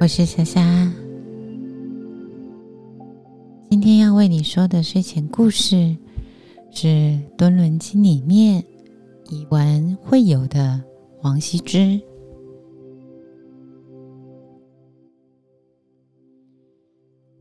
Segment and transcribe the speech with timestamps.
[0.00, 0.92] 我是霞霞。
[3.70, 5.96] 今天要为你说的睡前故事
[6.70, 6.86] 是
[7.36, 8.64] 《敦伦经》里面
[9.30, 10.82] 以文会友的
[11.22, 12.00] 王羲之。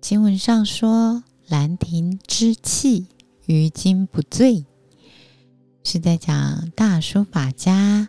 [0.00, 3.06] 经文上说：“兰亭之气，
[3.46, 4.64] 于今不醉。”
[5.82, 8.08] 是在讲大书法家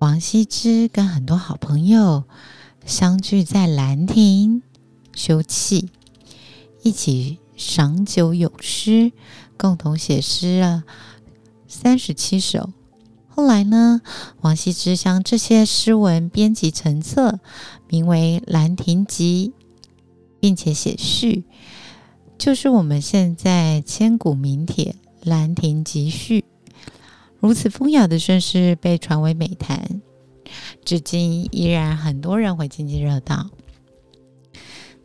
[0.00, 2.24] 王羲之跟很多好朋友
[2.84, 4.62] 相聚在兰亭
[5.14, 5.88] 休憩，
[6.82, 9.12] 一起赏酒咏诗，
[9.56, 10.84] 共同写诗了
[11.66, 12.70] 三十七首。
[13.28, 14.02] 后来呢，
[14.42, 17.40] 王羲之将这些诗文编辑成册，
[17.88, 19.52] 名为《兰亭集》。
[20.42, 21.44] 并且写序，
[22.36, 24.96] 就是我们现在千古名帖
[25.30, 26.40] 《兰亭集序》。
[27.38, 30.01] 如此风雅的盛世被传为美谈，
[30.84, 33.50] 至今依然很多人会津津乐道。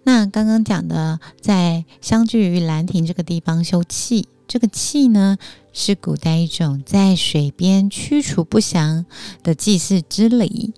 [0.03, 5.37] 那刚刚讲的，在相聚于兰亭这个地方休憩，这个憩呢，
[5.73, 9.05] 是古代一种在水边驱除不祥
[9.43, 10.73] 的祭祀之礼，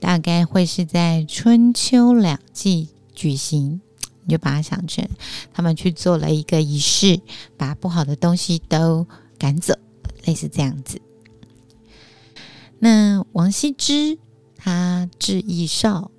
[0.00, 3.80] 大概会是在春秋两季举行。
[4.26, 5.06] 你就把它想成，
[5.52, 7.20] 他们去做了一个仪式，
[7.58, 9.74] 把不好的东西都赶走，
[10.24, 11.02] 类似这样子。
[12.78, 14.18] 那王羲之
[15.04, 16.10] 他字逸少，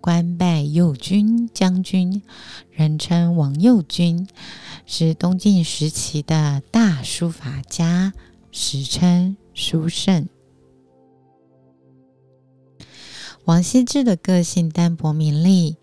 [0.00, 2.22] 官拜右军将军，
[2.70, 4.26] 人称王右军，
[4.86, 8.14] 是东晋时期的大书法家，
[8.50, 10.26] 史称书圣。
[13.44, 15.76] 王羲之的个性淡泊名利。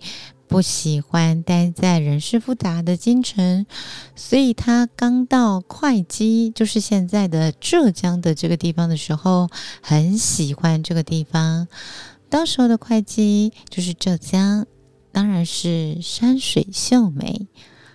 [0.49, 3.66] 不喜欢待在人事复杂的京城，
[4.16, 9.49] 所以他刚到会稽，就是现在的浙江的这个地方的时候，
[9.81, 11.67] 很喜欢这个地方。
[12.30, 14.65] 当时候的会稽就是浙江，
[15.11, 17.48] 当然是山水秀美，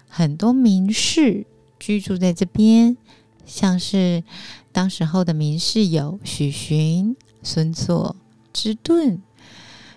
[0.09, 1.47] 很多名士
[1.79, 2.97] 居住在这边，
[3.45, 4.25] 像是
[4.73, 8.17] 当时候的名士有许寻、孙策、
[8.53, 9.21] 之盾，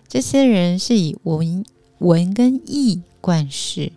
[0.07, 1.65] 这些人是以文。
[1.99, 3.93] 文跟义冠世，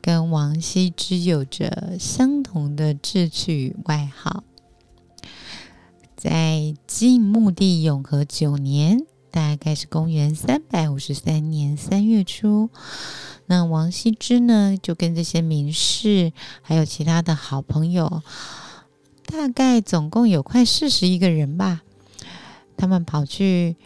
[0.00, 4.44] 跟王羲之有着相同的志趣与外号。
[6.16, 12.70] 在晋穆帝永和九年，大概是公元三百五十三年三月初，
[13.46, 18.22] 那王羲之呢，就跟这些名士还有其他的好朋友，
[19.24, 21.80] 大概总共有快四十一个人吧，
[22.76, 23.76] 他们跑去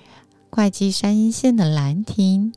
[0.51, 2.53] 会稽山阴县的兰亭。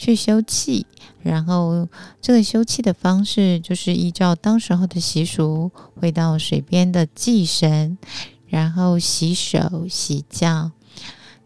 [0.00, 0.84] 去休憩，
[1.24, 1.88] 然后
[2.20, 7.98] 这个休憩的方式就是依照当时候的习俗，会到水边的祭神，
[8.46, 10.70] 然后洗手洗脚，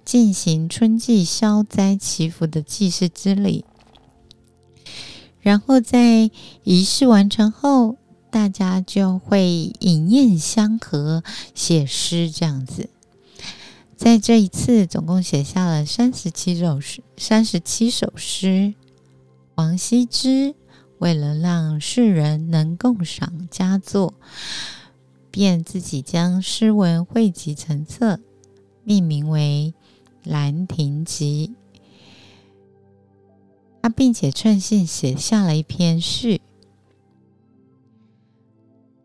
[0.04, 3.64] 进行春季消灾祈福的祭祀之礼。
[5.40, 6.30] 然后在
[6.62, 7.96] 仪式完成后，
[8.30, 11.22] 大家就会饮宴相和，
[11.54, 12.88] 写诗这样子。
[13.96, 17.02] 在这一次，总共写下了三十七首诗。
[17.16, 18.74] 三十七首诗，
[19.54, 20.54] 王羲之
[20.98, 24.14] 为了让世人能共赏佳作，
[25.30, 28.18] 便自己将诗文汇集成册，
[28.82, 29.74] 命名为
[30.24, 31.54] 《兰亭集》。
[33.82, 36.40] 他并且趁兴写下了一篇序。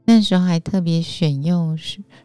[0.05, 1.77] 那时候还特别选用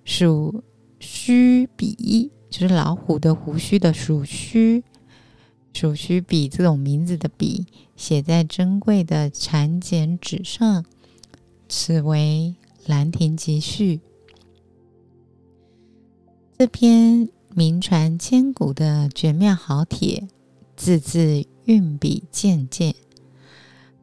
[0.04, 0.62] 属
[0.98, 2.30] 虚笔。
[2.50, 4.84] 就是老虎的胡须的鼠须，
[5.72, 7.64] 鼠须笔这种名字的笔，
[7.96, 10.84] 写在珍贵的蚕茧纸上，
[11.66, 12.54] 此为
[12.90, 13.96] 《兰亭集序》。
[16.58, 20.28] 这篇名传千古的绝妙好帖，
[20.76, 22.94] 字字运笔渐渐，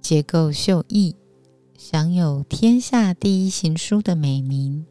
[0.01, 1.15] 结构秀逸，
[1.77, 4.85] 享有“天下第一行书”的美名，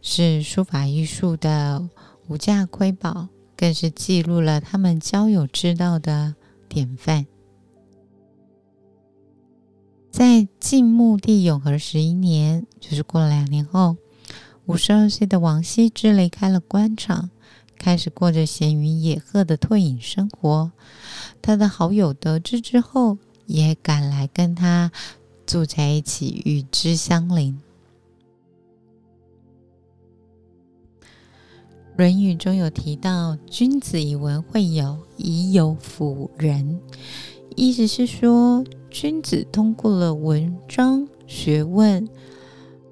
[0.00, 1.88] 是书法艺术的。
[2.28, 6.34] 无价瑰宝，更是记录了他们交友之道的
[6.68, 7.24] 典范。
[10.10, 13.96] 在晋穆帝永和十一年，就是过了两年后，
[14.66, 17.30] 五十二岁的王羲之离开了官场，
[17.78, 20.72] 开始过着闲云野鹤的退隐生活。
[21.40, 23.16] 他的好友得知之后，
[23.46, 24.90] 也赶来跟他
[25.46, 27.58] 住在一起，与之相邻。
[31.96, 36.80] 《论语》中有提到“君子以文会友，以友辅仁”，
[37.56, 42.08] 意思是说，君子通过了文章学问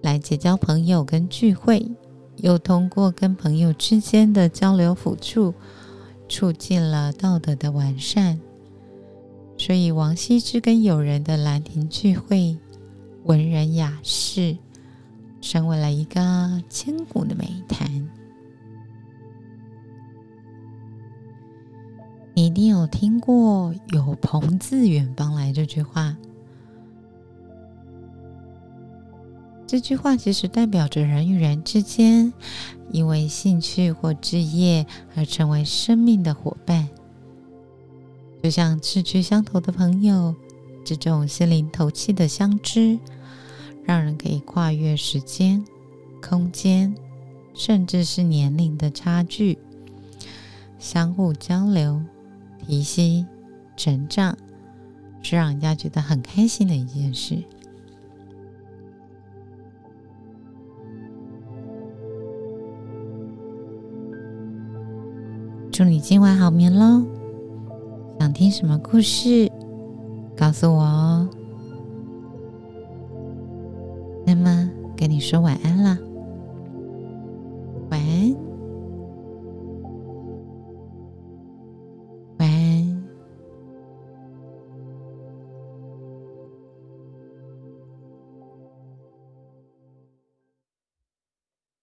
[0.02, 1.88] 来结交朋友跟聚会，
[2.38, 5.54] 又通过跟朋友之间的交流辅助，
[6.28, 8.38] 促进了道德的完善。
[9.58, 12.58] 所以，王羲之跟友人的兰亭聚会，
[13.24, 14.58] 文人雅士，
[15.40, 18.08] 成为了一个千古的美谈。
[22.34, 26.14] 你一定有听过“有朋自远方来”这句话。
[29.66, 32.32] 这句话其实代表着人与人之间，
[32.92, 34.86] 因为兴趣或志业
[35.16, 36.88] 而成为生命的伙伴。
[38.42, 40.34] 就像志趣相投的朋友，
[40.84, 42.98] 这种心灵投契的相知，
[43.84, 45.64] 让人可以跨越时间、
[46.22, 46.94] 空间，
[47.52, 49.58] 甚至是年龄的差距，
[50.78, 52.00] 相互交流。
[52.68, 53.24] 提息、
[53.76, 54.36] 成长，
[55.22, 57.44] 是让人家觉得很开心的一件事。
[65.76, 67.02] 祝你今晚好眠喽！
[68.18, 69.52] 想听什么故事，
[70.34, 71.28] 告诉我哦。
[74.24, 75.98] 那么，跟你说晚安了。